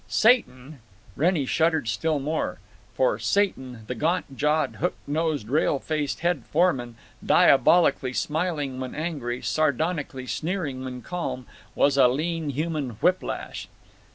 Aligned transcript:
Satan! 0.07 0.79
Wrennie 1.15 1.45
shuddered 1.45 1.87
still 1.87 2.17
more. 2.17 2.57
For 2.95 3.19
Satan, 3.19 3.83
the 3.85 3.93
gaunt 3.93 4.35
jawed 4.35 4.77
hook 4.77 4.95
nosed 5.05 5.47
rail 5.47 5.77
faced 5.77 6.21
head 6.21 6.43
foreman, 6.51 6.95
diabolically 7.23 8.11
smiling 8.11 8.79
when 8.79 8.95
angry, 8.95 9.43
sardonically 9.43 10.25
sneering 10.25 10.83
when 10.83 11.03
calm, 11.03 11.45
was 11.75 11.97
a 11.97 12.07
lean 12.07 12.49
human 12.49 12.89
whip 13.01 13.21
lash. 13.21 13.67